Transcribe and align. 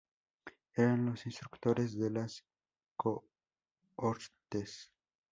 Eran 0.73 1.05
los 1.05 1.27
instructores 1.27 1.95
de 1.95 2.09
las 2.09 2.43
cohortes. 2.95 3.31